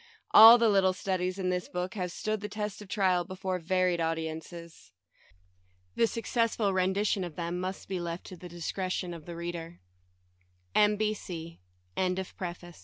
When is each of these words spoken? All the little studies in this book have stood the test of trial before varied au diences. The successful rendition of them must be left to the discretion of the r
All 0.31 0.57
the 0.57 0.67
little 0.67 0.93
studies 0.93 1.37
in 1.37 1.49
this 1.51 1.69
book 1.69 1.93
have 1.93 2.11
stood 2.11 2.41
the 2.41 2.49
test 2.49 2.81
of 2.81 2.87
trial 2.87 3.23
before 3.23 3.59
varied 3.59 4.01
au 4.01 4.15
diences. 4.15 4.89
The 5.93 6.07
successful 6.07 6.73
rendition 6.73 7.23
of 7.23 7.35
them 7.35 7.59
must 7.59 7.87
be 7.87 7.99
left 7.99 8.23
to 8.25 8.35
the 8.35 8.49
discretion 8.49 9.13
of 9.13 9.27
the 9.27 9.37
r 12.41 12.73